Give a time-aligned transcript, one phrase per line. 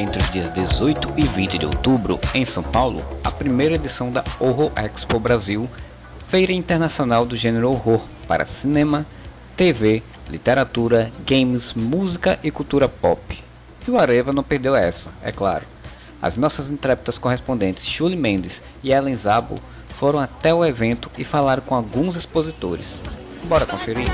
[0.00, 4.24] entre os dias 18 e 20 de outubro, em São Paulo, a primeira edição da
[4.38, 5.68] Horror Expo Brasil,
[6.28, 9.06] feira internacional do gênero horror para cinema,
[9.56, 13.38] TV, literatura, games, música e cultura pop.
[13.86, 15.66] E o Areva não perdeu essa, é claro.
[16.22, 19.56] As nossas intrépidas correspondentes Shuli Mendes e Ellen Zabo
[19.98, 23.02] foram até o evento e falaram com alguns expositores.
[23.44, 24.06] Bora conferir?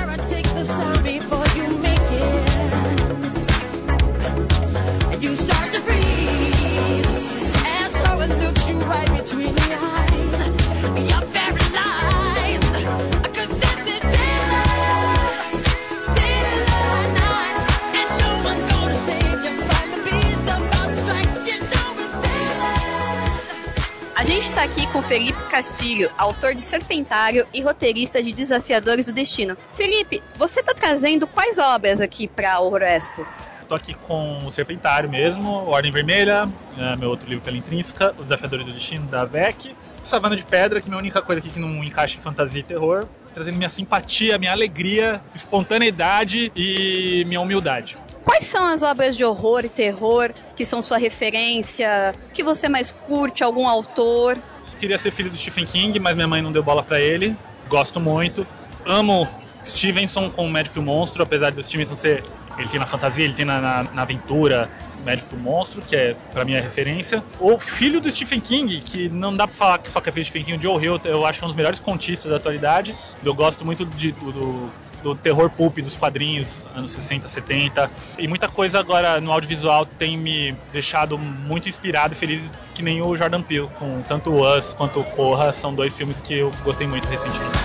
[24.57, 29.55] Está aqui com Felipe Castilho, autor de Serpentário e roteirista de Desafiadores do Destino.
[29.71, 33.23] Felipe, você está trazendo quais obras aqui para o Expo?
[33.61, 38.23] Estou aqui com o Serpentário mesmo, Ordem Vermelha, é, meu outro livro pela Intrínseca, O
[38.23, 41.59] Desafiadores do Destino, da VEC, Savana de Pedra, que é a única coisa aqui que
[41.59, 47.95] não encaixa em fantasia e terror, trazendo minha simpatia, minha alegria, espontaneidade e minha humildade.
[48.27, 52.13] Quais são as obras de horror e terror que são sua referência?
[52.33, 53.41] Que você mais curte?
[53.41, 54.37] Algum autor?
[54.81, 57.33] Queria ser filho do Stephen King, mas minha mãe não deu bola para ele.
[57.69, 58.45] Gosto muito.
[58.85, 59.25] Amo
[59.63, 62.21] Stevenson com o Médico e o Monstro, apesar do Stevenson ser.
[62.57, 64.69] Ele tem na fantasia, ele tem na, na, na aventura
[65.05, 67.23] Médico e o Monstro, que é para mim a referência.
[67.39, 70.25] O filho do Stephen King, que não dá pra falar que só que é filho
[70.25, 72.35] do Stephen King, o Joe Hill, eu acho que é um dos melhores contistas da
[72.35, 72.93] atualidade.
[73.23, 74.71] Eu gosto muito de, do, do
[75.15, 77.89] terror pulp dos quadrinhos, anos 60, 70.
[78.17, 83.01] E muita coisa agora no audiovisual tem me deixado muito inspirado e feliz, que nem
[83.01, 86.51] o Jordan Peele, com tanto o Us quanto o Corra, são dois filmes que eu
[86.63, 87.57] gostei muito recentemente.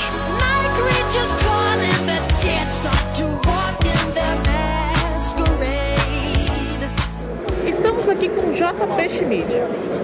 [7.66, 9.48] Estamos aqui com JP Schmidt.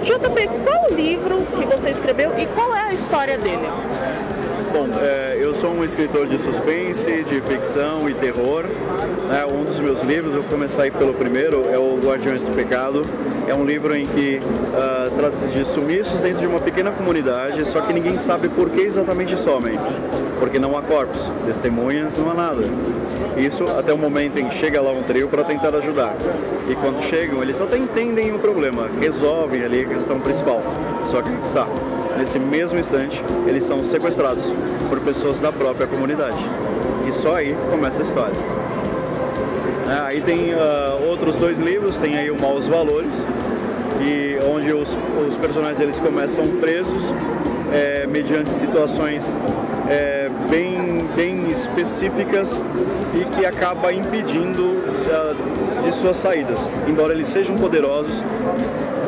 [0.05, 3.69] JP, qual o livro que você escreveu e qual é a história dele?
[4.73, 8.65] Bom, é, eu sou um escritor de suspense, de ficção e terror.
[9.29, 9.47] Né?
[9.47, 13.05] Um dos meus livros, vou começar aí pelo primeiro, é o Guardiões do Pecado.
[13.47, 17.81] É um livro em que uh, trata-se de sumiços dentro de uma pequena comunidade, só
[17.81, 19.79] que ninguém sabe por que exatamente somem.
[20.39, 22.65] Porque não há corpos, testemunhas, não há nada.
[23.39, 26.15] Isso até o momento em que chega lá um trio para tentar ajudar.
[26.69, 30.61] E quando chegam, eles até entendem o problema, resolvem ali a questão principal.
[31.05, 31.67] Só que está
[32.19, 34.53] nesse mesmo instante, eles são sequestrados
[34.89, 36.39] por pessoas da própria comunidade.
[37.07, 38.35] E só aí começa a história.
[39.89, 43.25] É, aí tem uh, outros dois livros, tem aí o Maus Valores,
[43.99, 47.15] que, onde os, os personagens eles começam presos
[47.73, 49.37] é, mediante situações
[49.89, 52.63] é, bem, bem específicas
[53.15, 56.69] e que acaba impedindo uh, de suas saídas.
[56.87, 58.23] Embora eles sejam poderosos,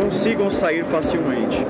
[0.01, 1.67] consigam sair facilmente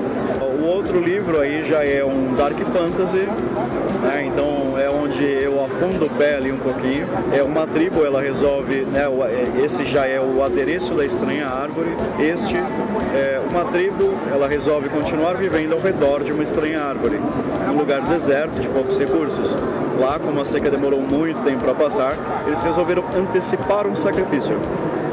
[0.91, 4.25] outro livro aí já é um Dark Fantasy, né?
[4.25, 7.07] então é onde eu afundo o pé ali um pouquinho.
[7.33, 9.05] É uma tribo, ela resolve, né?
[9.05, 11.87] É, esse já é o adereço da estranha árvore.
[12.19, 17.21] Este é uma tribo, ela resolve continuar vivendo ao redor de uma estranha árvore,
[17.69, 19.55] um lugar deserto de poucos recursos.
[19.97, 22.15] Lá, como a seca demorou muito tempo para passar,
[22.45, 24.57] eles resolveram antecipar um sacrifício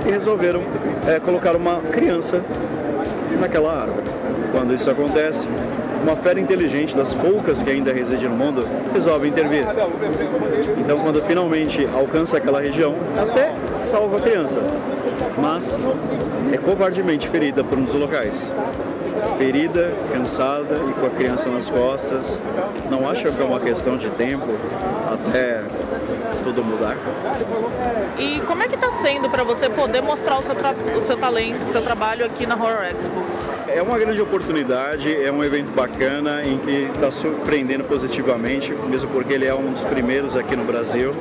[0.04, 0.60] e resolveram
[1.06, 2.42] é, colocar uma criança
[3.38, 4.17] naquela árvore.
[4.52, 5.46] Quando isso acontece,
[6.02, 9.66] uma fera inteligente, das poucas que ainda reside no mundo, resolve intervir.
[10.78, 14.60] Então, quando finalmente alcança aquela região, até salva a criança,
[15.36, 15.78] mas
[16.52, 18.52] é covardemente ferida por um dos locais.
[19.36, 22.40] Ferida, cansada e com a criança nas costas.
[22.90, 24.46] Não acha que é uma questão de tempo
[25.12, 25.62] até
[26.48, 26.96] tudo mudar?
[28.18, 31.66] E como é que está sendo para você poder mostrar o seu, o seu talento,
[31.66, 33.22] o seu trabalho aqui na Horror Expo?
[33.68, 39.34] É uma grande oportunidade, é um evento bacana em que está surpreendendo positivamente, mesmo porque
[39.34, 41.14] ele é um dos primeiros aqui no Brasil.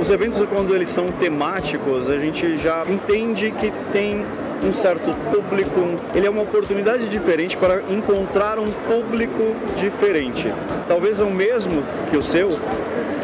[0.00, 4.24] Os eventos, quando eles são temáticos, a gente já entende que tem
[4.62, 5.80] um certo público.
[6.14, 10.52] Ele é uma oportunidade diferente para encontrar um público diferente.
[10.88, 12.50] Talvez é o mesmo que o seu,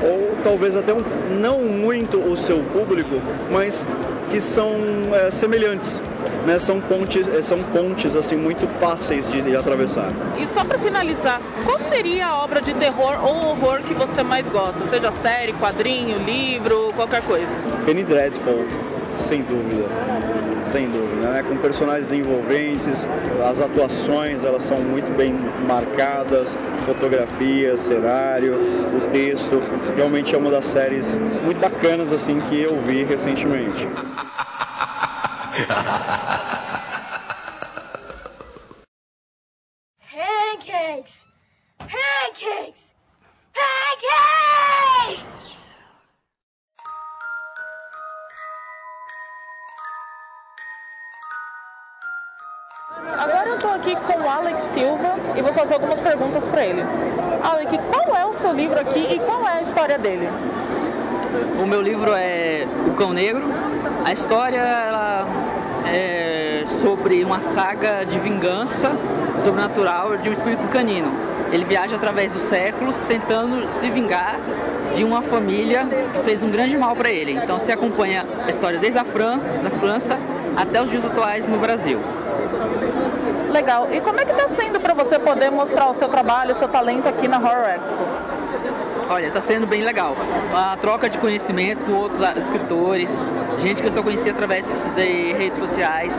[0.03, 1.03] ou talvez até um,
[1.41, 3.21] não muito o seu público,
[3.51, 3.87] mas
[4.31, 4.75] que são
[5.13, 6.03] é, semelhantes.
[6.47, 10.11] Né, são pontes, é, são pontes assim muito fáceis de, de atravessar.
[10.39, 14.49] E só para finalizar, qual seria a obra de terror ou horror que você mais
[14.49, 14.87] gosta?
[14.87, 17.47] Seja série, quadrinho, livro, qualquer coisa.
[17.85, 18.67] Penny Dreadful,
[19.15, 19.85] sem dúvida
[20.63, 21.43] sem dúvida, né?
[21.43, 23.07] com personagens envolventes,
[23.49, 25.33] as atuações elas são muito bem
[25.67, 26.55] marcadas,
[26.85, 28.55] fotografia, cenário,
[28.97, 29.61] o texto,
[29.97, 33.89] realmente é uma das séries muito bacanas assim que eu vi recentemente.
[40.13, 41.25] Pancakes!
[41.79, 42.90] Pancakes!
[53.61, 56.83] Tô aqui com o Alex Silva e vou fazer algumas perguntas para ele.
[57.43, 60.31] Alex, qual é o seu livro aqui e qual é a história dele?
[61.63, 63.45] O meu livro é O Cão Negro.
[64.05, 65.27] A história ela
[65.93, 68.93] é sobre uma saga de vingança
[69.39, 71.13] sobrenatural de um espírito canino.
[71.53, 74.39] Ele viaja através dos séculos tentando se vingar
[74.95, 77.33] de uma família que fez um grande mal para ele.
[77.33, 80.19] Então se acompanha a história desde a França, da França
[80.57, 81.99] até os dias atuais no Brasil.
[83.51, 83.89] Legal.
[83.93, 86.69] E como é que está sendo para você poder mostrar o seu trabalho, o seu
[86.69, 87.97] talento aqui na Horror Expo?
[89.09, 90.17] Olha, está sendo bem legal.
[90.55, 93.11] A troca de conhecimento com outros escritores,
[93.61, 96.17] gente que eu só conheci através de redes sociais,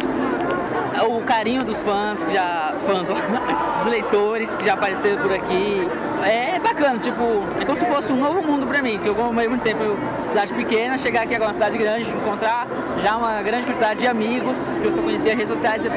[1.03, 3.07] o carinho dos fãs, que já fãs,
[3.79, 5.87] dos leitores que já apareceram por aqui.
[6.23, 7.23] É bacana, tipo,
[7.59, 10.29] é como se fosse um novo mundo para mim, que eu como muito tempo em
[10.29, 12.67] cidade pequena, chegar aqui agora uma cidade grande, encontrar
[13.03, 15.89] já uma grande quantidade de amigos que eu só conhecia redes sociais, é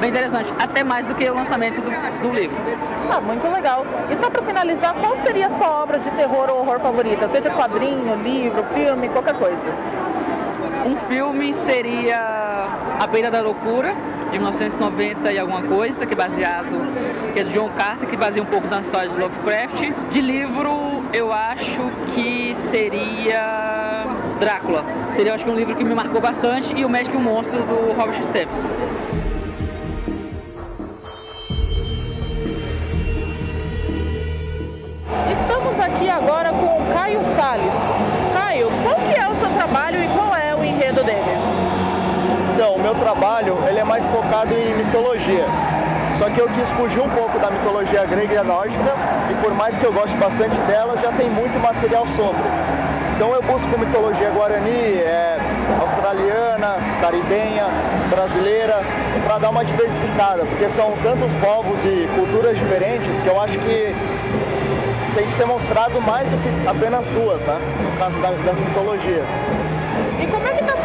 [0.00, 1.90] bem interessante, até mais do que o lançamento do,
[2.22, 2.56] do livro.
[3.10, 3.86] Ah, muito legal.
[4.10, 7.28] E só para finalizar, qual seria a sua obra de terror ou horror favorita?
[7.28, 9.68] Seja quadrinho, livro, filme, qualquer coisa.
[10.84, 12.43] Um filme seria
[13.00, 13.94] A Beira da Loucura,
[14.30, 16.92] de 1990 e alguma coisa, que é baseado,
[17.32, 19.92] que é do John Carter, que baseia um pouco nas histórias de Lovecraft.
[20.10, 21.82] De livro, eu acho
[22.14, 24.06] que seria
[24.40, 24.84] Drácula.
[25.14, 27.62] Seria, acho que um livro que me marcou bastante, e O Médico e o Monstro,
[27.62, 29.33] do Robert Stevenson.
[42.94, 45.44] Meu trabalho ele é mais focado em mitologia.
[46.18, 48.94] Só que eu quis fugir um pouco da mitologia grega e nórdica,
[49.30, 52.42] e por mais que eu goste bastante dela, já tem muito material sobre.
[53.16, 55.38] Então eu busco mitologia guarani, é,
[55.80, 57.66] australiana, caribenha,
[58.08, 58.80] brasileira,
[59.24, 63.94] para dar uma diversificada, porque são tantos povos e culturas diferentes que eu acho que
[65.16, 67.58] tem que ser mostrado mais do que apenas duas, né?
[67.82, 69.28] No caso das mitologias.
[70.20, 70.76] E como é que está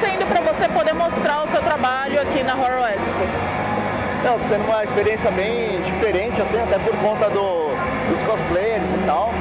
[0.60, 3.24] você poder mostrar o seu trabalho aqui na Horror Expo?
[4.26, 7.72] Não, sendo uma experiência bem diferente, assim, até por conta do,
[8.10, 9.32] dos cosplayers e tal.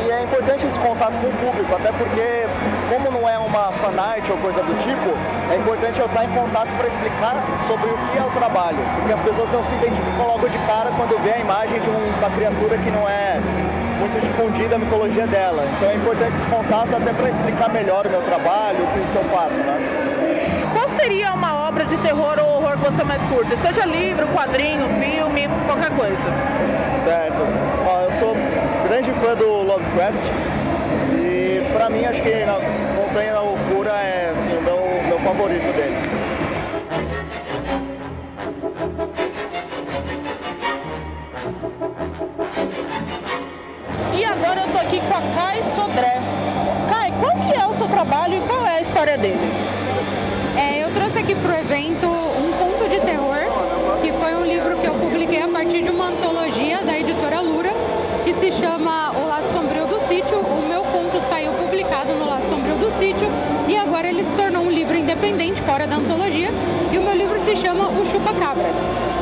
[0.00, 2.48] E é importante esse contato com o público, até porque,
[2.88, 5.12] como não é uma fanart ou coisa do tipo,
[5.52, 7.36] é importante eu estar em contato para explicar
[7.66, 10.88] sobre o que é o trabalho, porque as pessoas não se identificam logo de cara
[10.96, 13.38] quando vê a imagem de um, uma criatura que não é
[14.00, 15.62] muito difundida a mitologia dela.
[15.76, 19.24] Então é importante esse contato até para explicar melhor o meu trabalho, o que eu
[19.24, 20.11] faço, né?
[21.02, 23.56] Seria uma obra de terror ou horror que você mais curte?
[23.56, 26.16] Seja livro, quadrinho, filme, qualquer coisa.
[27.02, 27.42] Certo.
[27.84, 28.36] Ó, eu sou
[28.86, 30.30] grande fã do Lovecraft
[31.12, 32.52] e pra mim acho que na
[32.94, 35.96] Montanha da Loucura é assim, o meu, meu favorito dele.
[44.14, 46.20] E agora eu tô aqui com a Kai Sodré.
[46.88, 49.91] Kai, qual que é o seu trabalho e qual é a história dele?
[51.12, 53.36] Trouxe aqui pro evento um conto de terror,
[54.00, 57.70] que foi um livro que eu publiquei a partir de uma antologia da editora Lura,
[58.24, 60.38] que se chama O Lado Sombrio do Sítio.
[60.38, 63.28] O meu conto saiu publicado no Lado Sombrio do Sítio
[63.68, 66.48] e agora ele se tornou um livro independente fora da antologia.
[66.90, 68.76] E o meu livro se chama O Chupa Cabras.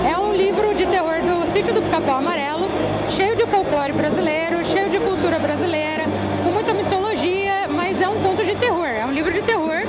[0.08, 2.68] É um livro de terror do Sítio do Capão Amarelo,
[3.16, 6.04] cheio de folclore brasileiro, cheio de cultura brasileira,
[6.44, 8.86] com muita mitologia, mas é um conto de terror.
[8.86, 9.82] É um livro de terror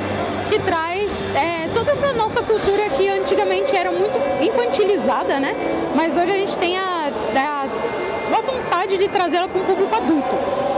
[0.50, 5.56] que traz é, toda essa nossa cultura que antigamente era muito infantilizada, né?
[5.96, 7.64] Mas hoje a gente tem a, a,
[8.38, 10.36] a vontade de trazê-la para um público adulto.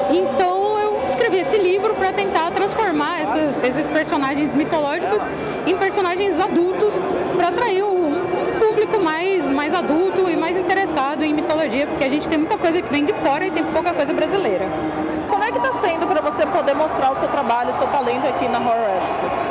[0.09, 5.23] Então eu escrevi esse livro para tentar transformar essas, esses personagens mitológicos
[5.67, 6.93] em personagens adultos
[7.35, 8.13] para atrair um,
[8.57, 12.81] público mais, mais adulto e mais interessado em mitologia, porque a gente tem muita coisa
[12.81, 14.69] que vem de fora e tem pouca coisa brasileira.
[15.29, 18.25] Como é que está sendo para você poder mostrar o seu trabalho, o seu talento
[18.25, 19.42] aqui na Horror Expo?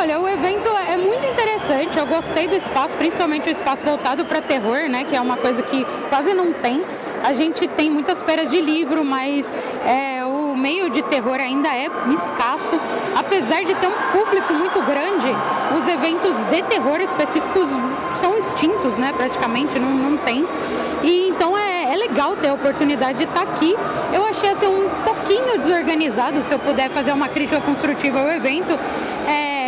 [0.00, 1.98] Olha, o evento é muito interessante.
[1.98, 5.04] Eu gostei do espaço, principalmente o espaço voltado para terror, né?
[5.04, 6.82] Que é uma coisa que quase não tem.
[7.22, 9.52] A gente tem muitas feiras de livro, mas
[9.84, 12.80] é, o meio de terror ainda é escasso,
[13.14, 15.36] apesar de ter um público muito grande,
[15.78, 17.68] os eventos de terror específicos
[18.22, 19.12] são extintos, né?
[19.14, 20.46] Praticamente não, não tem.
[21.02, 23.76] E então é, é legal ter a oportunidade de estar aqui.
[24.14, 28.78] Eu achei assim um pouquinho desorganizado, se eu puder fazer uma crítica construtiva ao evento.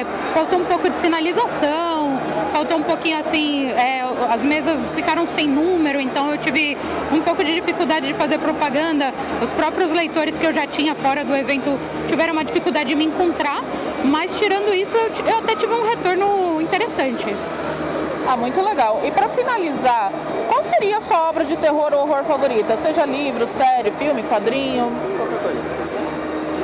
[0.02, 2.18] É, faltou um pouco de sinalização,
[2.52, 6.76] faltou um pouquinho assim, é, as mesas ficaram sem número, então eu tive
[7.12, 9.12] um pouco de dificuldade de fazer propaganda.
[9.40, 11.78] Os próprios leitores que eu já tinha fora do evento
[12.08, 13.62] tiveram uma dificuldade de me encontrar,
[14.04, 17.24] mas tirando isso, eu, eu até tive um retorno interessante.
[18.26, 19.00] Ah, muito legal.
[19.04, 20.10] E para finalizar,
[20.48, 22.76] qual seria a sua obra de terror ou horror favorita?
[22.82, 24.90] Seja livro, série, filme, quadrinho?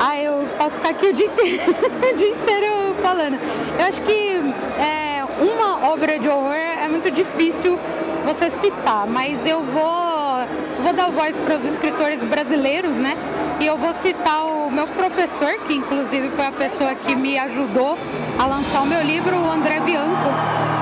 [0.00, 3.38] Ah, eu posso ficar aqui o dia inteiro, o dia inteiro falando.
[3.78, 4.40] Eu acho que
[4.81, 7.78] é, uma obra de horror é muito difícil
[8.25, 10.45] você citar, mas eu vou,
[10.83, 13.17] vou dar voz para os escritores brasileiros, né?
[13.61, 17.97] E eu vou citar o meu professor, que inclusive foi a pessoa que me ajudou
[18.38, 20.28] a lançar o meu livro, o André Bianco,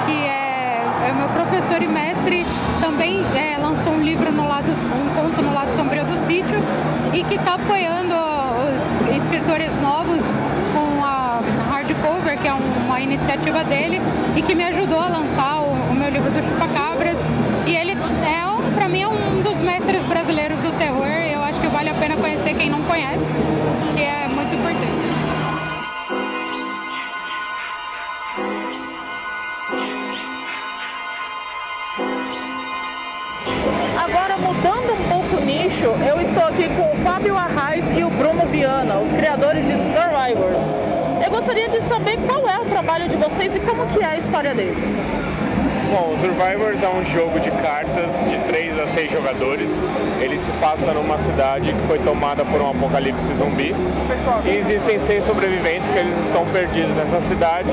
[0.06, 2.44] que é, é meu professor e mestre,
[2.80, 6.58] também é, lançou um livro no lado, um conto no lado sombrio do sítio
[7.14, 8.25] e que está apoiando
[13.56, 14.00] iniciativa dele,
[14.36, 17.16] e que me ajudou a lançar o, o meu livro do Chupacabras.
[17.66, 21.06] E ele é, para mim, é um dos mestres brasileiros do terror.
[21.06, 23.24] Eu acho que vale a pena conhecer quem não conhece,
[23.94, 24.96] que é muito importante.
[34.04, 38.10] Agora, mudando um pouco o nicho, eu estou aqui com o Fábio Arraes e o
[38.10, 40.15] Bruno Viana, os criadores de Survivors.
[41.46, 44.52] Gostaria de saber qual é o trabalho de vocês e como que é a história
[44.52, 44.82] dele.
[45.92, 49.70] Bom, o Survivors é um jogo de cartas de 3 a 6 jogadores.
[50.20, 53.72] Ele se passa numa cidade que foi tomada por um apocalipse zumbi.
[54.44, 57.70] E existem seis sobreviventes que eles estão perdidos nessa cidade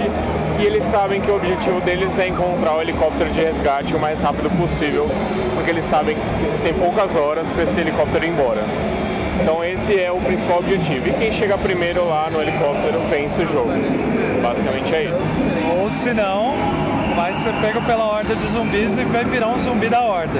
[0.59, 4.21] e eles sabem que o objetivo deles é encontrar o helicóptero de resgate o mais
[4.21, 5.09] rápido possível,
[5.55, 8.61] porque eles sabem que existem poucas horas para esse helicóptero ir embora.
[9.41, 11.09] Então esse é o principal objetivo.
[11.09, 13.71] E quem chega primeiro lá no helicóptero vence o jogo.
[14.41, 15.73] Basicamente é isso.
[15.79, 16.53] Ou se não,
[17.15, 20.39] vai ser pego pela horda de zumbis e vai virar um zumbi da horda.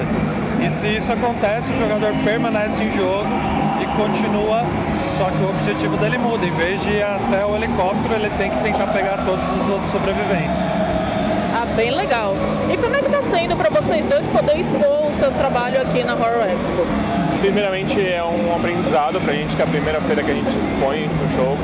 [0.64, 3.28] E se isso acontece, o jogador permanece em jogo
[3.80, 4.62] e continua,
[5.16, 6.46] só que o objetivo dele muda.
[6.46, 9.90] Em vez de ir até o helicóptero, ele tem que tentar pegar todos os outros
[9.90, 10.60] sobreviventes.
[11.54, 12.34] Ah, bem legal.
[12.72, 16.02] E como é que está sendo para vocês dois poder expor o seu trabalho aqui
[16.02, 17.23] na Horror Expo?
[17.44, 21.06] Primeiramente é um aprendizado pra gente, que é a primeira feira que a gente expõe
[21.06, 21.58] no jogo.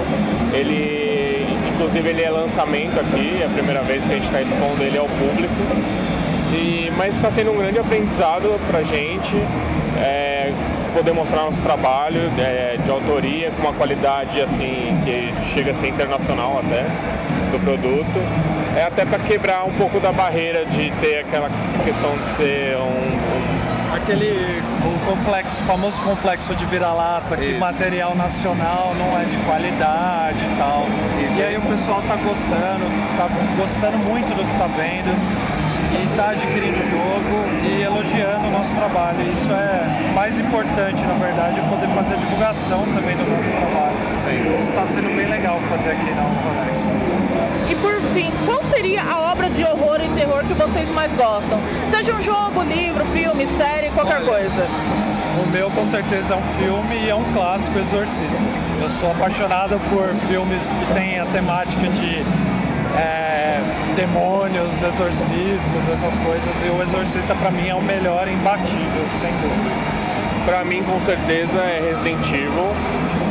[0.53, 4.83] Ele, inclusive, ele é lançamento aqui, é a primeira vez que a gente está expondo
[4.83, 5.55] ele ao público.
[6.53, 9.35] E, mas está sendo um grande aprendizado pra gente.
[10.03, 10.53] é,
[10.93, 15.89] poder mostrar nosso trabalho é, de autoria com uma qualidade assim que chega a ser
[15.89, 16.83] internacional até
[17.51, 18.21] do produto.
[18.77, 21.49] É até para quebrar um pouco da barreira de ter aquela
[21.85, 23.30] questão de ser um
[23.93, 27.59] Aquele o complexo, famoso complexo de vira-lata, que Isso.
[27.59, 30.87] material nacional não é de qualidade e tal.
[31.37, 32.85] E aí o pessoal tá gostando,
[33.17, 35.60] tá gostando muito do que tá vendo
[36.21, 39.23] e tá adquirindo o jogo e elogiando o nosso trabalho.
[39.33, 43.97] Isso é mais importante, na verdade, poder fazer a divulgação também do nosso trabalho.
[44.61, 47.71] Isso está sendo bem legal fazer aqui na Unconex.
[47.71, 51.59] E por fim, qual seria a obra de horror e terror que vocês mais gostam?
[51.91, 54.67] Seja um jogo, livro, filme, série, qualquer coisa.
[55.43, 58.43] O meu com certeza é um filme e é um clássico Exorcista.
[58.83, 62.25] Eu sou apaixonado por filmes que têm a temática de
[64.01, 66.49] demônios, exorcismos, essas coisas.
[66.65, 69.71] E o Exorcista pra mim é o melhor imbatível, sem dúvida.
[70.47, 72.73] Pra mim, com certeza, é Resident Evil.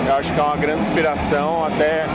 [0.07, 1.65] Eu acho que é uma grande inspiração.
[1.65, 2.05] Até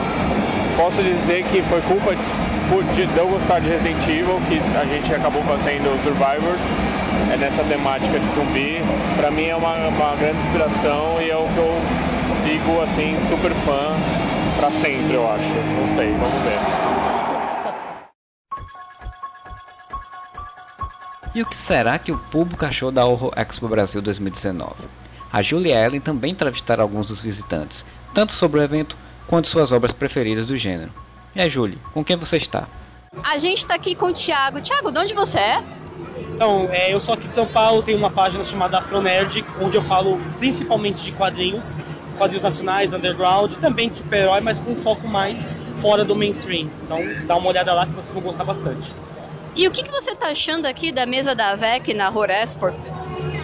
[0.77, 5.43] posso dizer que foi culpa de eu gostar de Resident Evil que a gente acabou
[5.43, 6.61] fazendo Survivors.
[7.33, 8.81] É nessa temática de zumbi.
[9.17, 11.75] Pra mim é uma, uma grande inspiração e é o que eu
[12.43, 13.97] sigo, assim, super fã
[14.61, 15.43] pra sempre, eu acho.
[15.43, 17.04] Não sei, vamos ver.
[21.35, 24.73] E o que será que o público achou da Horror Expo Brasil 2019?
[25.33, 29.93] A Julia Ellen também entrevistará alguns dos visitantes, tanto sobre o evento quanto suas obras
[29.93, 30.93] preferidas do gênero.
[31.35, 32.69] E aí, Julie, com quem você está?
[33.29, 34.61] A gente tá aqui com o Thiago.
[34.61, 35.65] Thiago, de onde você é?
[36.33, 39.83] Então, é, eu sou aqui de São Paulo, tenho uma página chamada Afronerd, onde eu
[39.83, 41.77] falo principalmente de quadrinhos,
[42.17, 46.69] quadrinhos nacionais, underground, também de super-herói, mas com um foco mais fora do mainstream.
[46.85, 48.95] Então, dá uma olhada lá que vocês vão gostar bastante.
[49.57, 52.73] E o que, que você tá achando aqui da mesa da VEC na Horror Expo?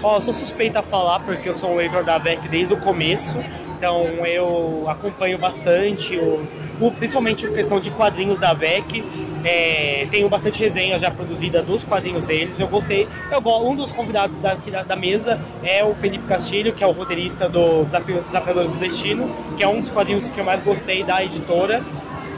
[0.02, 3.36] Ó, sou suspeita a falar porque eu sou um waiver da VEC desde o começo.
[3.76, 6.46] Então eu acompanho bastante, o,
[6.80, 9.04] o, principalmente a questão de quadrinhos da VEC.
[9.44, 12.58] É, tenho bastante resenha já produzida dos quadrinhos deles.
[12.58, 13.08] Eu gostei.
[13.30, 16.90] Eu, um dos convidados da, da, da, mesa é o Felipe Castilho, que é o
[16.90, 21.04] roteirista do Desafio, Desafiadores do Destino, que é um dos quadrinhos que eu mais gostei
[21.04, 21.82] da editora.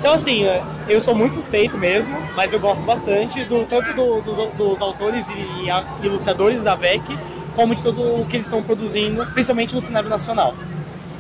[0.03, 0.43] Então, assim,
[0.89, 5.29] eu sou muito suspeito mesmo, mas eu gosto bastante do tanto do, dos, dos, autores
[5.29, 7.17] e ilustradores da VEC,
[7.55, 10.57] como de tudo o que eles estão produzindo, principalmente no cenário nacional.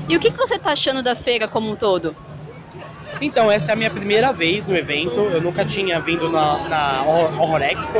[0.08, 2.16] E o que, que você está achando da feira como um todo?
[3.20, 5.20] Então, essa é a minha primeira vez no evento.
[5.20, 7.98] Eu nunca tinha vindo na, na Horror Expo.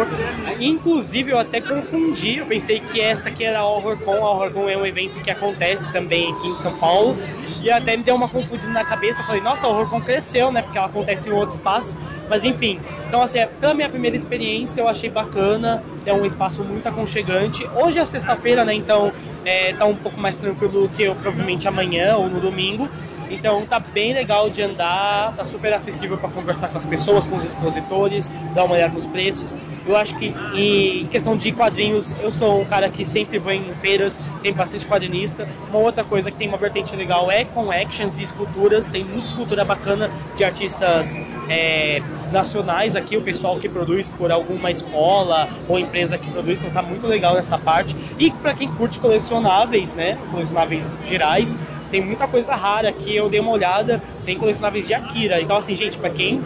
[0.59, 2.38] Inclusive, eu até confundi.
[2.38, 4.25] Eu pensei que essa aqui era a HorrorCon.
[4.25, 7.16] A HorrorCon é um evento que acontece também aqui em São Paulo.
[7.62, 9.23] E até me deu uma confundida na cabeça.
[9.23, 10.62] Eu falei, nossa, a HorrorCon cresceu, né?
[10.62, 11.97] Porque ela acontece em outro espaço.
[12.28, 12.81] Mas enfim.
[13.07, 15.85] Então, assim, pela minha primeira experiência, eu achei bacana.
[16.04, 17.69] É um espaço muito aconchegante.
[17.75, 18.75] Hoje é sexta-feira, né?
[18.75, 19.12] Então,
[19.45, 22.88] é, tá um pouco mais tranquilo do que eu provavelmente amanhã ou no domingo.
[23.32, 27.34] Então tá bem legal de andar, tá super acessível para conversar com as pessoas, com
[27.34, 29.56] os expositores, dar uma olhada nos preços.
[29.86, 33.72] Eu acho que em questão de quadrinhos, eu sou um cara que sempre vou em
[33.80, 35.48] feiras, tem bastante quadrinista.
[35.70, 39.28] Uma outra coisa que tem uma vertente legal é com actions e esculturas, tem muita
[39.28, 45.78] escultura bacana de artistas é, nacionais aqui, o pessoal que produz por alguma escola ou
[45.78, 47.96] empresa que produz, então tá muito legal nessa parte.
[48.18, 51.56] E para quem curte colecionáveis, né, colecionáveis gerais,
[51.92, 55.42] tem muita coisa rara aqui, eu dei uma olhada, tem colecionáveis de Akira.
[55.42, 56.42] Então, assim, gente, para quem,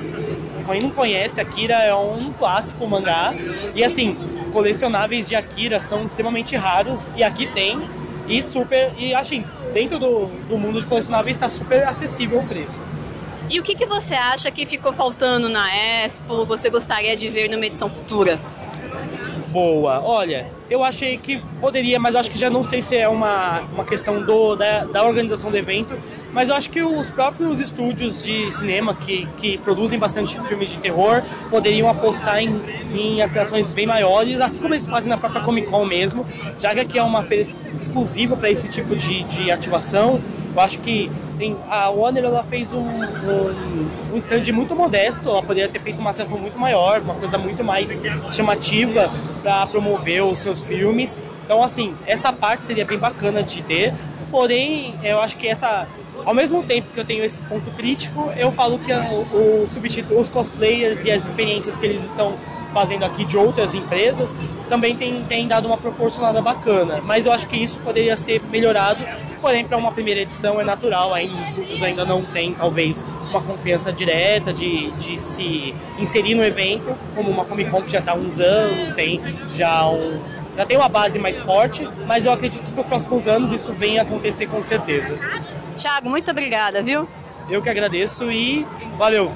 [0.66, 3.32] quem não conhece, Akira é um clássico mangá.
[3.72, 4.16] E, assim,
[4.52, 7.80] colecionáveis de Akira são extremamente raros e aqui tem.
[8.28, 12.82] E super, e assim, dentro do, do mundo de colecionáveis está super acessível o preço.
[13.48, 15.72] E o que, que você acha que ficou faltando na
[16.04, 16.44] Expo?
[16.46, 18.40] Você gostaria de ver numa edição futura?
[19.52, 23.60] Boa, olha, eu achei que poderia, mas acho que já não sei se é uma,
[23.72, 25.96] uma questão do, da, da organização do evento,
[26.32, 30.78] mas eu acho que os próprios estúdios de cinema que, que produzem bastante filmes de
[30.78, 32.60] terror poderiam apostar em,
[32.92, 36.26] em atrações bem maiores, assim como eles fazem na própria Comic Con mesmo,
[36.58, 37.46] já que aqui é uma feira
[37.80, 40.20] exclusiva para esse tipo de, de ativação.
[40.54, 45.42] Eu acho que tem, a Warner ela fez um, um, um stand muito modesto, ela
[45.42, 47.98] poderia ter feito uma atração muito maior, uma coisa muito mais
[48.30, 51.18] chamativa para promover os seus filmes.
[51.44, 53.94] Então, assim, essa parte seria bem bacana de ter.
[54.30, 55.86] Porém, eu acho que essa
[56.24, 60.28] ao mesmo tempo que eu tenho esse ponto crítico, eu falo que o, o os
[60.28, 62.36] cosplayers e as experiências que eles estão
[62.72, 64.34] fazendo aqui de outras empresas
[64.68, 67.00] também tem, tem dado uma proporcionada bacana.
[67.02, 69.02] Mas eu acho que isso poderia ser melhorado,
[69.40, 73.40] porém, para uma primeira edição é natural, ainda os estúdios ainda não têm, talvez, uma
[73.40, 78.12] confiança direta de, de se inserir no evento, como uma Comic Con que já está
[78.12, 80.20] há uns anos, tem já um,
[80.56, 84.00] já tem uma base mais forte, mas eu acredito que nos próximos anos isso venha
[84.00, 85.18] a acontecer com certeza.
[85.74, 87.06] Thiago, muito obrigada, viu?
[87.50, 88.66] Eu que agradeço e
[88.96, 89.30] valeu!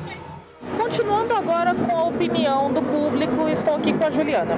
[0.79, 4.57] Continuando agora com a opinião do público, estou aqui com a Juliana.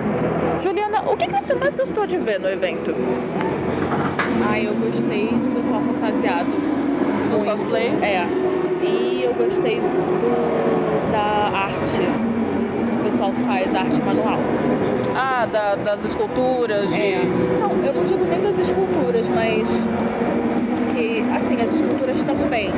[0.63, 2.95] Juliana, o que você mais gostou de ver no evento?
[4.49, 6.51] Ah, eu gostei do pessoal fantasiado.
[7.31, 8.03] Dos cosplays?
[8.03, 8.27] É.
[8.83, 12.32] E eu gostei do, da arte.
[13.23, 14.39] Pessoal que faz arte manual.
[15.15, 16.89] Ah, da, das esculturas?
[16.89, 17.01] De...
[17.01, 17.23] É.
[17.61, 19.87] Não, eu não digo nem das esculturas, mas.
[20.81, 22.71] Porque, assim, as esculturas também.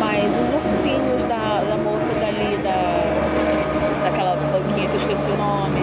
[0.00, 5.78] Mas os ursinhos da, da moça dali, da, daquela banquinha que eu esqueci o nome.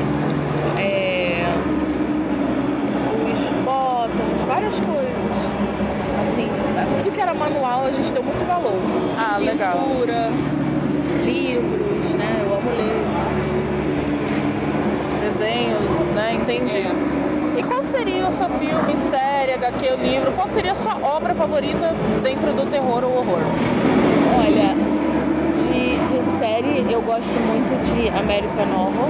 [0.77, 1.45] É,
[3.31, 5.51] os bottoms, várias coisas.
[6.21, 6.49] Assim,
[6.97, 8.81] tudo que era manual a gente deu muito valor.
[9.17, 9.77] Ah, legal.
[9.77, 10.29] Pintura,
[11.23, 12.41] livros, né?
[12.43, 13.32] Eu amo ler
[15.33, 16.35] desenhos, né?
[16.41, 16.77] Entendi.
[16.77, 17.59] É.
[17.59, 20.31] E qual seria o seu filme, série, HQ, livro?
[20.31, 21.93] Qual seria a sua obra favorita
[22.23, 23.39] dentro do terror ou horror?
[24.37, 24.73] Olha,
[25.53, 29.09] de, de série eu gosto muito de American Novel.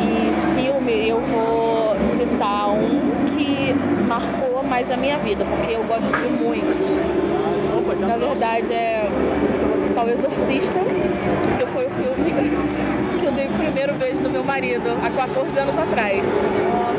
[0.00, 3.74] E filme eu vou citar um que
[4.06, 8.00] marcou mais a minha vida, porque eu gosto de muitos.
[8.00, 9.08] Na verdade é.
[9.62, 10.80] Eu vou citar o Exorcista,
[11.58, 15.58] que foi o filme que eu dei o primeiro beijo no meu marido há 14
[15.58, 16.38] anos atrás.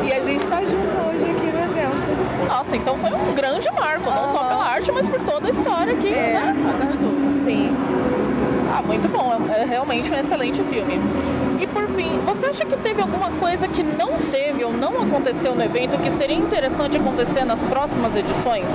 [0.04, 2.48] E a gente tá junto hoje aqui no evento.
[2.50, 5.94] Nossa, então foi um grande marco, não só pela arte, mas por toda a história
[5.94, 6.34] aqui, É.
[6.34, 6.56] né?
[6.76, 7.12] Acarretou.
[7.46, 7.74] Sim.
[8.78, 11.02] Ah, muito bom, é é realmente um excelente filme.
[11.60, 15.56] E por fim, você acha que teve alguma coisa que não teve ou não aconteceu
[15.56, 18.66] no evento que seria interessante acontecer nas próximas edições?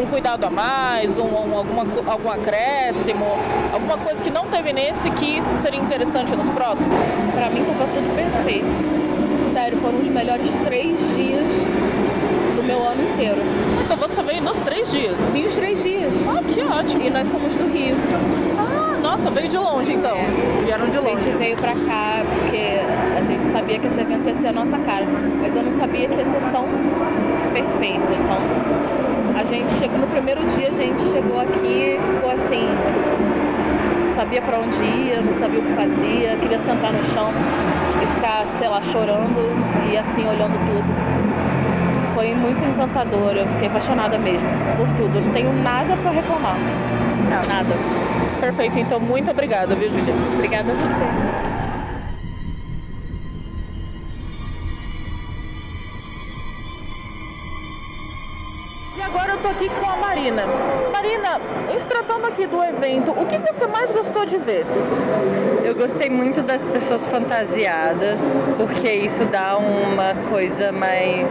[0.00, 3.24] Um cuidado a mais, um, um- alguma, algum acréscimo,
[3.72, 6.94] alguma coisa que não teve nesse que seria interessante nos próximos?
[7.34, 8.66] Pra mim tava tudo perfeito.
[9.52, 11.52] Sério, foram os melhores três dias
[12.54, 13.38] do meu ano inteiro.
[13.84, 15.16] Então você veio nos três dias?
[15.32, 16.24] Vim os três dias.
[16.28, 17.02] Ah, que ótimo.
[17.02, 17.96] E nós somos do Rio.
[19.08, 20.18] Nossa, veio de longe então.
[20.18, 20.64] É.
[20.66, 21.08] Vieram de longe.
[21.08, 22.78] A gente veio pra cá porque
[23.16, 25.06] a gente sabia que esse evento ia ser a nossa cara.
[25.40, 26.66] Mas eu não sabia que ia ser tão
[27.54, 28.12] perfeito.
[28.12, 28.36] Então,
[29.34, 32.68] a gente chegou no primeiro dia, a gente chegou aqui e ficou assim,
[34.02, 37.32] não sabia para onde ia, não sabia o que fazia, queria sentar no chão
[38.02, 39.40] e ficar, sei lá, chorando
[39.90, 42.14] e assim olhando tudo.
[42.14, 45.18] Foi muito encantador, eu fiquei apaixonada mesmo por tudo.
[45.18, 46.56] Não tenho nada para reclamar.
[47.30, 47.54] Não.
[47.54, 48.17] Nada.
[48.40, 50.14] Perfeito, então muito obrigada, viu, Julia?
[50.34, 51.38] Obrigada a você.
[59.08, 60.57] agora eu tô aqui com a Marina.
[62.48, 64.64] Do evento, o que você mais gostou de ver?
[65.64, 68.20] Eu gostei muito das pessoas fantasiadas,
[68.56, 71.30] porque isso dá uma coisa mais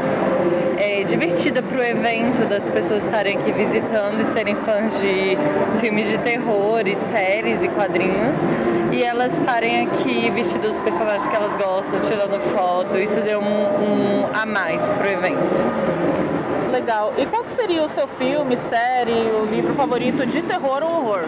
[0.77, 5.37] é, divertida pro evento, das pessoas estarem aqui visitando e serem fãs de
[5.79, 8.43] filmes de terror, e séries e quadrinhos,
[8.91, 12.97] e elas estarem aqui vestidas dos personagens que elas gostam, tirando foto.
[12.97, 16.26] Isso deu um, um a mais pro evento.
[16.71, 17.13] Legal.
[17.17, 21.21] E qual seria o seu filme, série, o livro favorito de terror ou horror?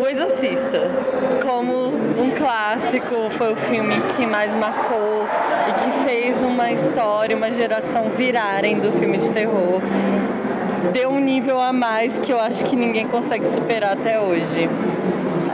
[0.00, 0.90] O Exorcista.
[1.42, 5.26] Como um clássico, foi o filme que mais marcou
[5.68, 9.80] e que fez uma história, uma geração virarem do filme de terror.
[10.92, 14.68] Deu um nível a mais que eu acho que ninguém consegue superar até hoje.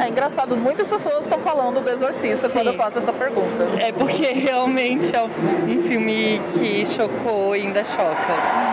[0.01, 2.53] É engraçado, muitas pessoas estão falando do Exorcista Sim.
[2.53, 3.65] quando eu faço essa pergunta.
[3.81, 8.68] É porque realmente é um filme que chocou e ainda choca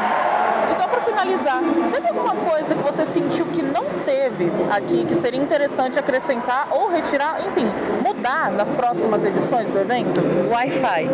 [1.06, 6.68] finalizar, teve alguma coisa que você sentiu que não teve aqui, que seria interessante acrescentar
[6.72, 7.68] ou retirar, enfim,
[8.04, 10.22] mudar nas próximas edições do evento?
[10.50, 11.10] Wi-Fi.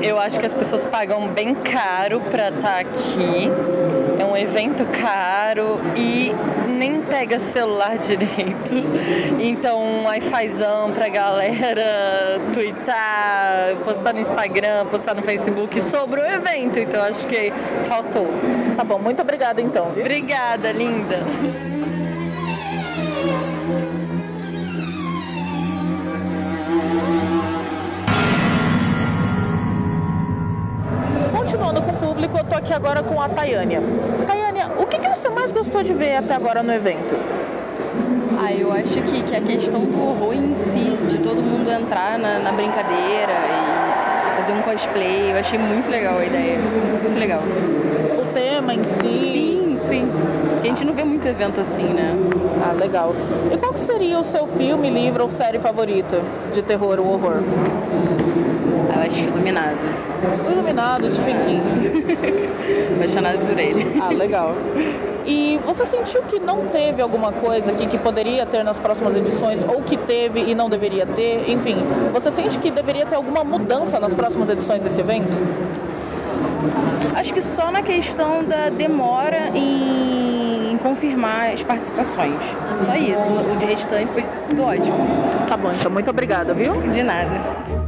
[0.00, 3.50] Eu acho que as pessoas pagam bem caro para estar tá aqui.
[4.18, 6.32] É um evento caro e
[6.68, 8.74] nem pega celular direito.
[9.40, 16.78] Então, um Wi-Fizão pra galera twittar, postar no Instagram, postar no Facebook sobre o evento.
[16.78, 17.52] Então, acho que
[17.86, 18.26] faltou.
[18.76, 19.90] Tá bom, muito obrigada então.
[19.90, 20.02] Viu?
[20.04, 21.18] Obrigada, linda.
[31.32, 31.87] Continuando
[32.18, 33.80] público, eu tô aqui agora com a Tayânia.
[34.26, 37.14] Tayânia, o que, que você mais gostou de ver até agora no evento?
[38.40, 42.18] Ah, eu acho que, que a questão do horror em si, de todo mundo entrar
[42.18, 46.58] na, na brincadeira e fazer um cosplay, eu achei muito legal a ideia.
[46.58, 47.40] Muito legal.
[48.20, 49.02] O tema em si?
[49.02, 50.08] Sim, sim.
[50.60, 52.14] A gente não vê muito evento assim, né?
[52.60, 53.14] Ah, legal.
[53.52, 56.20] E qual que seria o seu filme, livro ou série favorita
[56.52, 57.42] de terror ou horror?
[58.98, 59.76] Eu acho que Iluminado.
[60.46, 62.04] O Iluminado, Stephen King.
[62.96, 64.00] Apaixonado por ele.
[64.00, 64.54] Ah, legal.
[65.24, 69.64] E você sentiu que não teve alguma coisa aqui que poderia ter nas próximas edições
[69.64, 71.48] ou que teve e não deveria ter?
[71.48, 71.76] Enfim,
[72.12, 75.38] você sente que deveria ter alguma mudança nas próximas edições desse evento?
[77.14, 82.34] Acho que só na questão da demora em, em confirmar as participações.
[82.84, 83.52] Só isso.
[83.52, 84.96] O de restante foi tudo ótimo.
[85.46, 86.80] Tá bom, então muito obrigada, viu?
[86.90, 87.87] De nada.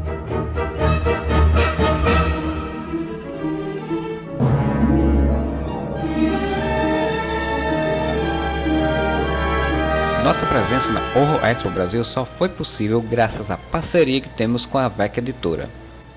[10.22, 14.76] Nossa presença na Horror Expo Brasil só foi possível graças à parceria que temos com
[14.76, 15.70] a VEC Editora.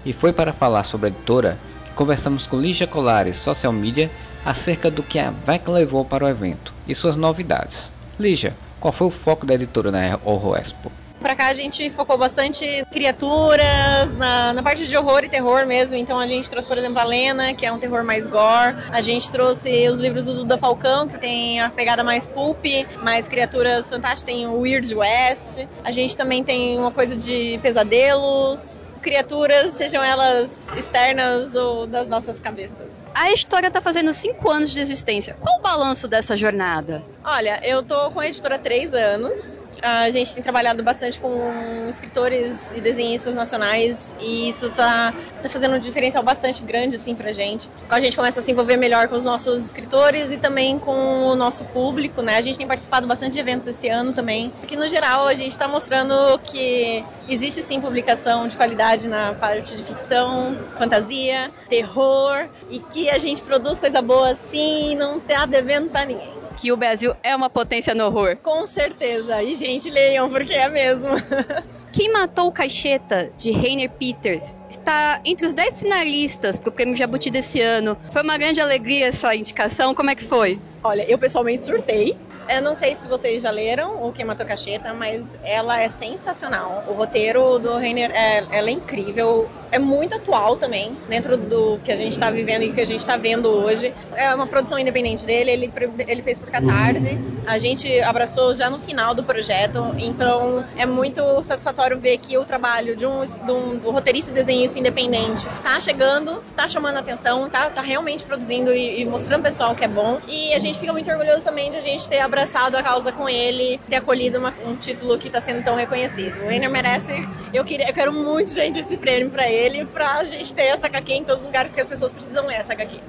[0.05, 4.11] E foi para falar sobre a editora que conversamos com Lígia Colares, social media,
[4.45, 7.93] acerca do que a VEC levou para o evento e suas novidades.
[8.19, 10.91] Lígia, qual foi o foco da editora na Horror Expo?
[11.23, 15.95] Pra cá a gente focou bastante criaturas, na, na parte de horror e terror mesmo.
[15.95, 18.75] Então a gente trouxe, por exemplo, a Lena, que é um terror mais gore.
[18.91, 22.65] A gente trouxe os livros do Duda Falcão, que tem a pegada mais pulp,
[23.01, 24.23] mais criaturas fantásticas.
[24.23, 25.65] Tem o Weird West.
[25.85, 32.37] A gente também tem uma coisa de pesadelos, criaturas, sejam elas externas ou das nossas
[32.37, 32.87] cabeças.
[33.15, 35.37] A história está fazendo cinco anos de existência.
[35.39, 37.01] Qual o balanço dessa jornada?
[37.23, 39.62] Olha, eu tô com a editora há três anos.
[39.83, 45.75] A gente tem trabalhado bastante com escritores e desenhistas nacionais e isso tá, tá fazendo
[45.75, 47.69] um diferencial bastante grande assim pra gente.
[47.89, 51.35] A gente começa a se envolver melhor com os nossos escritores e também com o
[51.35, 52.37] nosso público, né?
[52.37, 55.51] A gente tem participado bastante de eventos esse ano também, que no geral a gente
[55.51, 62.79] está mostrando que existe sim publicação de qualidade na parte de ficção, fantasia, terror e
[62.79, 66.42] que a gente produz coisa boa sim, não tá devendo para ninguém.
[66.53, 68.37] Que o Brasil é uma potência no horror?
[68.37, 69.41] Com certeza.
[69.43, 71.09] E, gente, leiam, porque é mesmo.
[71.93, 76.95] Quem Matou o Caixeta, de Rainer Peters, está entre os 10 finalistas para o Prêmio
[76.95, 77.95] Jabuti desse ano.
[78.11, 80.59] Foi uma grande alegria essa indicação, como é que foi?
[80.83, 82.17] Olha, eu pessoalmente surtei.
[82.49, 86.83] Eu não sei se vocês já leram o Quem Matou Cacheta, mas ela é sensacional.
[86.87, 91.91] O roteiro do Reiner é, ela é incrível é muito atual também, dentro do que
[91.91, 93.91] a gente está vivendo e que a gente está vendo hoje.
[94.15, 95.73] É uma produção independente dele, ele,
[96.07, 101.43] ele fez por Catarse, a gente abraçou já no final do projeto, então é muito
[101.43, 106.43] satisfatório ver que o trabalho de um, de um, roteirista e desenhista independente tá chegando,
[106.55, 110.19] tá chamando atenção, tá, tá realmente produzindo e, e mostrando pro pessoal que é bom.
[110.27, 113.27] E a gente fica muito orgulhoso também de a gente ter abraçado a causa com
[113.27, 116.35] ele, ter acolhido uma, um título que está sendo tão reconhecido.
[116.45, 117.13] O Ener merece,
[117.53, 120.87] eu, queria, eu quero muito, gente, esse prêmio para ele ele pra gente ter essa
[120.87, 122.99] HQ em todos os lugares que as pessoas precisam ler essa HQ.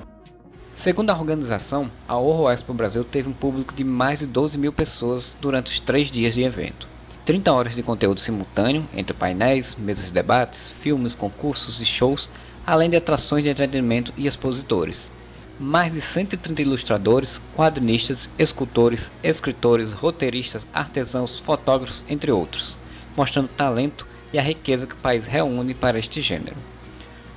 [0.77, 5.37] Segundo a organização, a Horror Brasil teve um público de mais de 12 mil pessoas
[5.41, 6.89] durante os três dias de evento.
[7.25, 12.29] 30 horas de conteúdo simultâneo, entre painéis, mesas de debates, filmes, concursos e shows,
[12.67, 15.11] além de atrações de entretenimento e expositores.
[15.59, 22.77] Mais de 130 ilustradores, quadrinistas, escultores, escritores, roteiristas, artesãos, fotógrafos, entre outros,
[23.17, 26.57] mostrando talento e a riqueza que o país reúne para este gênero.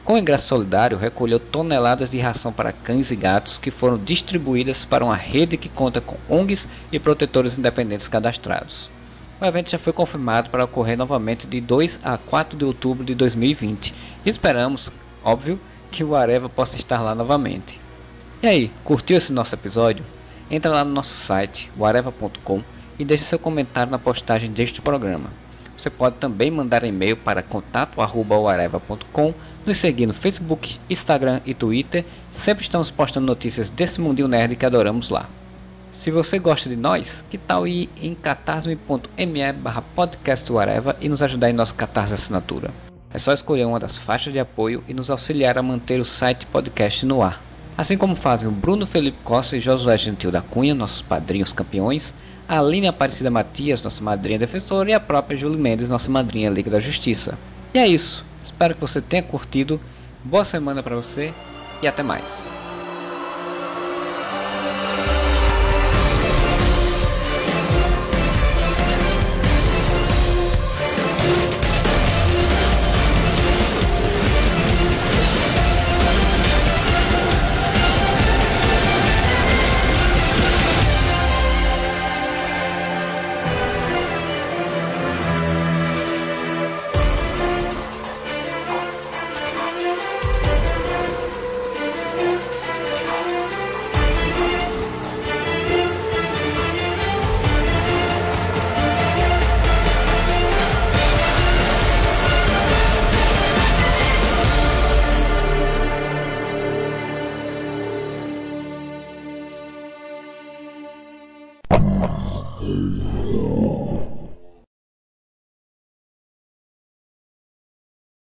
[0.03, 4.84] Com o ingresso solidário, recolheu toneladas de ração para cães e gatos que foram distribuídas
[4.84, 8.89] para uma rede que conta com ONGs e protetores independentes cadastrados.
[9.39, 13.13] O evento já foi confirmado para ocorrer novamente de 2 a 4 de outubro de
[13.13, 13.93] 2020
[14.25, 14.91] e esperamos,
[15.23, 15.60] óbvio,
[15.91, 17.80] que o Areva possa estar lá novamente.
[18.41, 20.06] E aí, curtiu esse nosso episódio?
[20.52, 22.62] Entra lá no nosso site, areva.com
[23.00, 25.32] e deixe seu comentário na postagem deste programa.
[25.76, 29.34] Você pode também mandar e-mail para contato@areva.com,
[29.65, 32.06] nos seguir no Facebook, Instagram e Twitter.
[32.32, 35.28] Sempre estamos postando notícias desse mundinho nerd que adoramos lá.
[35.91, 39.84] Se você gosta de nós, que tal ir em catarse.me barra
[41.02, 42.71] e nos ajudar em nosso catarse assinatura?
[43.12, 46.45] É só escolher uma das faixas de apoio e nos auxiliar a manter o site
[46.45, 47.46] podcast no ar.
[47.77, 52.11] Assim como fazem o Bruno Felipe Costa e Josué Gentil da Cunha, nossos padrinhos campeões,
[52.49, 56.71] a Aline Aparecida Matias, nossa madrinha defensora, e a própria Julie Mendes, nossa madrinha Liga
[56.71, 57.37] da Justiça.
[57.75, 58.25] E é isso.
[58.43, 59.79] Espero que você tenha curtido.
[60.23, 61.31] Boa semana para você
[61.79, 62.56] e até mais.